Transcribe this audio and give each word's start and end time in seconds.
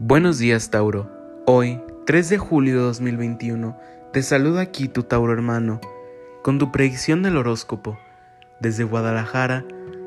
Buenos 0.00 0.38
días, 0.38 0.70
Tauro. 0.70 1.10
Hoy, 1.44 1.80
3 2.06 2.28
de 2.28 2.38
julio 2.38 2.76
de 2.76 2.82
2021, 2.82 3.76
te 4.12 4.22
saluda 4.22 4.60
aquí 4.60 4.86
tu 4.86 5.02
Tauro 5.02 5.32
hermano, 5.32 5.80
con 6.44 6.60
tu 6.60 6.70
predicción 6.70 7.24
del 7.24 7.36
horóscopo, 7.36 7.98
desde 8.60 8.84
Guadalajara, 8.84 9.64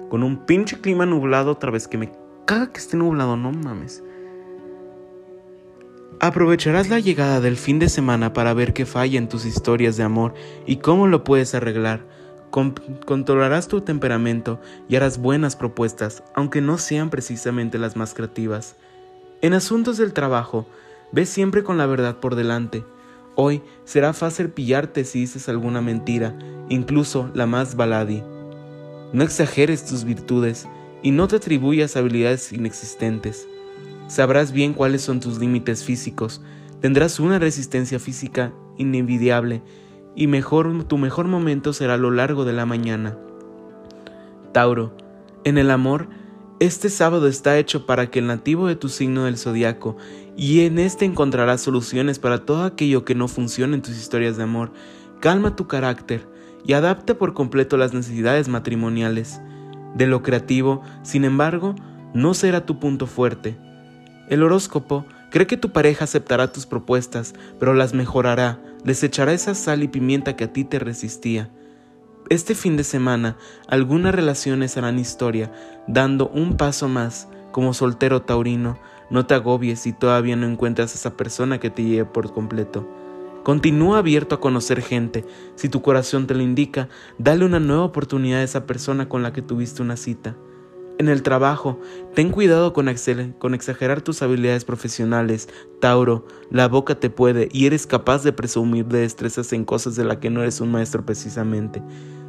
con 0.10 0.24
un 0.24 0.46
pinche 0.46 0.80
clima 0.80 1.06
nublado 1.06 1.52
otra 1.52 1.72
vez 1.72 1.90
que 1.90 1.98
me 1.98 2.10
caga 2.46 2.72
que 2.72 2.80
esté 2.80 2.96
nublado, 2.96 3.36
no 3.36 3.52
mames. 3.52 4.02
Aprovecharás 6.22 6.88
la 6.88 7.02
llegada 7.02 7.42
del 7.42 7.58
fin 7.58 7.78
de 7.78 7.90
semana 7.90 8.32
para 8.32 8.54
ver 8.54 8.72
qué 8.72 8.86
falla 8.86 9.18
en 9.18 9.28
tus 9.28 9.44
historias 9.44 9.98
de 9.98 10.04
amor 10.04 10.36
y 10.66 10.78
cómo 10.78 11.08
lo 11.08 11.26
puedes 11.26 11.54
arreglar. 11.54 12.06
controlarás 12.50 13.68
tu 13.68 13.82
temperamento 13.82 14.62
y 14.88 14.96
harás 14.96 15.18
buenas 15.18 15.58
propuestas, 15.58 16.24
aunque 16.34 16.62
no 16.62 16.78
sean 16.78 17.10
precisamente 17.10 17.78
las 17.78 17.98
más 17.98 18.14
creativas. 18.14 18.78
En 19.42 19.54
asuntos 19.56 19.98
del 19.98 20.14
trabajo, 20.14 20.68
ve 21.12 21.26
siempre 21.26 21.64
con 21.64 21.80
la 21.80 21.88
verdad 21.88 22.20
por 22.20 22.36
delante. 22.36 22.86
Hoy 23.34 23.64
será 23.86 24.14
fácil 24.14 24.50
pillarte 24.50 25.04
si 25.04 25.22
dices 25.22 25.50
alguna 25.50 25.82
mentira, 25.82 26.38
incluso 26.70 27.32
la 27.34 27.48
más 27.48 27.76
baladi. 27.76 28.22
No 29.14 29.24
exageres 29.24 29.84
tus 29.84 30.04
virtudes 30.04 30.68
y 31.02 31.10
no 31.10 31.28
te 31.28 31.38
atribuyas 31.38 31.98
habilidades 31.98 32.54
inexistentes. 32.54 33.48
Sabrás 34.08 34.52
bien 34.52 34.74
cuáles 34.74 35.02
son 35.02 35.20
tus 35.20 35.40
límites 35.40 35.84
físicos, 35.84 36.42
tendrás 36.80 37.20
una 37.20 37.40
resistencia 37.40 37.98
física 37.98 38.54
inenvidiable 38.78 39.64
y 40.16 40.28
mejor, 40.28 40.84
tu 40.84 41.00
mejor 41.00 41.28
momento 41.28 41.74
será 41.74 41.96
a 41.96 41.98
lo 41.98 42.12
largo 42.12 42.46
de 42.46 42.54
la 42.54 42.68
mañana. 42.68 43.18
Tauro, 44.52 44.96
en 45.46 45.58
el 45.58 45.72
amor, 45.72 46.10
este 46.62 46.92
sábado 46.92 47.28
está 47.28 47.58
hecho 47.58 47.88
para 47.88 48.12
que 48.12 48.20
el 48.20 48.28
nativo 48.28 48.68
de 48.68 48.76
tu 48.76 48.88
signo 48.88 49.24
del 49.24 49.40
zodiaco, 49.40 49.98
y 50.38 50.62
en 50.62 50.78
este 50.78 51.06
encontrarás 51.06 51.62
soluciones 51.62 52.20
para 52.20 52.46
todo 52.46 52.66
aquello 52.66 53.04
que 53.04 53.16
no 53.16 53.28
funciona 53.28 53.74
en 53.74 53.82
tus 53.82 53.98
historias 53.98 54.38
de 54.38 54.44
amor. 54.44 54.72
Calma 55.22 55.56
tu 55.56 55.66
carácter 55.68 56.28
y 56.64 56.74
adapta 56.74 57.18
por 57.18 57.34
completo 57.34 57.78
las 57.78 57.96
necesidades 57.96 58.48
matrimoniales. 58.48 59.42
De 59.96 60.06
lo 60.06 60.22
creativo, 60.22 60.84
sin 61.02 61.26
embargo, 61.26 61.74
no 62.14 62.36
será 62.36 62.64
tu 62.64 62.80
punto 62.80 63.08
fuerte. 63.08 63.58
El 64.30 64.44
horóscopo 64.44 65.08
cree 65.32 65.48
que 65.48 65.58
tu 65.58 65.72
pareja 65.72 66.04
aceptará 66.04 66.52
tus 66.52 66.68
propuestas, 66.68 67.34
pero 67.60 67.74
las 67.74 67.96
mejorará, 67.96 68.62
les 68.86 69.02
echará 69.02 69.34
esa 69.34 69.56
sal 69.56 69.82
y 69.82 69.88
pimienta 69.88 70.36
que 70.36 70.44
a 70.44 70.54
ti 70.54 70.64
te 70.64 70.78
resistía. 70.78 71.50
Este 72.32 72.56
fin 72.56 72.78
de 72.78 72.86
semana 72.86 73.36
algunas 73.68 74.16
relaciones 74.16 74.78
harán 74.78 75.00
historia, 75.00 75.52
dando 75.86 76.30
un 76.30 76.56
paso 76.56 76.88
más. 76.88 77.28
Como 77.52 77.74
soltero 77.74 78.22
taurino, 78.22 78.80
no 79.10 79.26
te 79.26 79.34
agobies 79.34 79.82
si 79.82 79.92
todavía 79.92 80.38
no 80.38 80.48
encuentras 80.48 80.94
a 80.94 80.96
esa 80.96 81.18
persona 81.18 81.60
que 81.60 81.70
te 81.70 81.84
lleve 81.84 82.06
por 82.06 82.34
completo. 82.34 82.88
Continúa 83.44 83.98
abierto 83.98 84.36
a 84.36 84.40
conocer 84.40 84.82
gente. 84.82 85.26
Si 85.56 85.68
tu 85.68 85.82
corazón 85.82 86.26
te 86.26 86.34
lo 86.34 86.42
indica, 86.42 86.88
dale 87.18 87.44
una 87.44 87.60
nueva 87.60 87.84
oportunidad 87.84 88.40
a 88.40 88.44
esa 88.44 88.66
persona 88.66 89.10
con 89.10 89.24
la 89.24 89.34
que 89.34 89.42
tuviste 89.42 89.82
una 89.82 89.98
cita. 89.98 90.38
En 91.00 91.10
el 91.10 91.24
trabajo, 91.24 91.80
ten 92.14 92.30
cuidado 92.30 92.72
con, 92.72 92.88
con, 93.40 93.54
exagerar 93.56 94.02
tus 94.02 94.22
habilidades 94.22 94.64
profesionales. 94.64 95.50
Tauro, 95.82 96.26
la 96.50 96.70
boca 96.70 96.98
te 96.98 97.10
puede 97.10 97.50
y 97.52 97.66
eres 97.66 97.88
capaz 97.88 98.24
de 98.24 98.32
presumir 98.32 98.86
de 98.86 99.00
destrezas 99.00 99.52
en 99.52 99.66
cosas 99.66 99.98
de 99.98 100.06
las 100.06 100.18
que 100.18 100.30
no 100.30 100.44
eres 100.44 100.62
un 100.62 100.72
maestro 100.72 101.06
precisamente. 101.06 101.82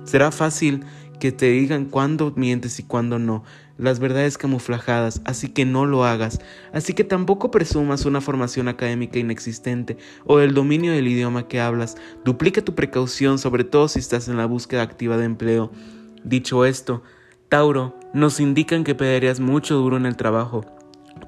Será 0.04 0.30
fácil 0.30 0.84
que 1.20 1.30
te 1.30 1.50
digan 1.50 1.84
cuándo 1.84 2.32
mientes 2.34 2.80
y 2.80 2.82
cuándo 2.82 3.20
no, 3.20 3.44
las 3.78 4.00
verdades 4.00 4.38
camuflajadas, 4.38 5.22
así 5.24 5.48
que 5.48 5.64
no 5.64 5.86
lo 5.86 6.04
hagas. 6.04 6.40
Así 6.72 6.94
que 6.94 7.04
tampoco 7.04 7.50
presumas 7.52 8.04
una 8.06 8.20
formación 8.20 8.66
académica 8.66 9.20
inexistente 9.20 9.96
o 10.26 10.40
el 10.40 10.52
dominio 10.52 10.92
del 10.92 11.06
idioma 11.06 11.46
que 11.46 11.60
hablas. 11.60 11.96
Duplica 12.24 12.62
tu 12.62 12.74
precaución, 12.74 13.38
sobre 13.38 13.62
todo 13.62 13.86
si 13.86 14.00
estás 14.00 14.26
en 14.26 14.36
la 14.36 14.46
búsqueda 14.46 14.82
activa 14.82 15.16
de 15.16 15.26
empleo. 15.26 15.70
Dicho 16.24 16.64
esto, 16.64 17.04
Tauro, 17.48 17.94
nos 18.12 18.40
indican 18.40 18.82
que 18.82 18.94
perderías 18.94 19.38
mucho 19.38 19.76
duro 19.76 19.96
en 19.96 20.06
el 20.06 20.16
trabajo. 20.16 20.64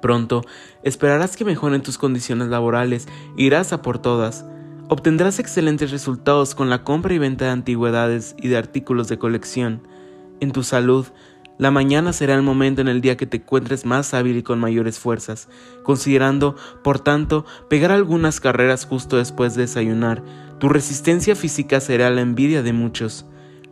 Pronto 0.03 0.43
esperarás 0.83 1.37
que 1.37 1.45
mejoren 1.45 1.83
tus 1.83 1.99
condiciones 1.99 2.49
laborales, 2.49 3.07
irás 3.37 3.73
a 3.73 3.81
por 3.81 3.99
todas. 3.99 4.45
Obtendrás 4.89 5.39
excelentes 5.39 5.91
resultados 5.91 6.55
con 6.55 6.69
la 6.69 6.85
compra 6.85 7.15
y 7.15 7.19
venta 7.19 7.47
de 7.47 7.53
antigüedades 7.53 8.35
y 8.37 8.49
de 8.49 8.59
artículos 8.59 9.09
de 9.09 9.19
colección. 9.19 9.81
En 10.41 10.53
tu 10.53 10.63
salud, 10.63 11.07
la 11.57 11.71
mañana 11.71 12.13
será 12.13 12.35
el 12.35 12.43
momento 12.43 12.83
en 12.83 12.89
el 12.89 13.01
día 13.01 13.17
que 13.17 13.27
te 13.27 13.39
encuentres 13.39 13.87
más 13.87 14.13
hábil 14.13 14.37
y 14.37 14.43
con 14.43 14.61
mayores 14.61 14.99
fuerzas, 14.99 15.49
considerando, 15.85 16.55
por 16.83 17.01
tanto, 17.01 17.47
pegar 17.71 17.93
algunas 17.93 18.41
carreras 18.41 18.85
justo 18.85 19.17
después 19.17 19.55
de 19.55 19.63
desayunar. 19.63 20.23
Tu 20.59 20.69
resistencia 20.69 21.35
física 21.35 21.81
será 21.81 22.11
la 22.11 22.21
envidia 22.21 22.63
de 22.63 22.75
muchos. 22.75 23.25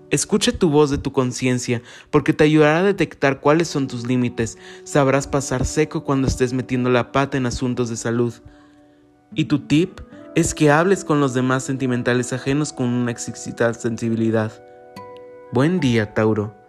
Escucha 0.08 0.52
tu 0.52 0.70
voz 0.70 0.88
de 0.90 0.98
tu 0.98 1.12
conciencia, 1.12 1.82
porque 2.10 2.32
te 2.32 2.44
ayudará 2.44 2.78
a 2.78 2.84
detectar 2.84 3.40
cuáles 3.40 3.68
son 3.68 3.86
tus 3.86 4.06
límites. 4.06 4.56
Sabrás 4.84 5.26
pasar 5.26 5.66
seco 5.66 6.04
cuando 6.04 6.26
estés 6.26 6.54
metiendo 6.54 6.88
la 6.88 7.12
pata 7.12 7.36
en 7.36 7.44
asuntos 7.44 7.90
de 7.90 7.96
salud. 7.96 8.32
Y 9.34 9.46
tu 9.46 9.58
tip 9.58 10.00
es 10.34 10.54
que 10.54 10.70
hables 10.70 11.04
con 11.04 11.20
los 11.20 11.34
demás 11.34 11.62
sentimentales 11.62 12.32
ajenos 12.32 12.72
con 12.72 12.86
una 12.88 13.10
exquisita 13.10 13.72
sensibilidad. 13.74 14.50
Buen 15.52 15.78
día, 15.78 16.14
Tauro. 16.14 16.61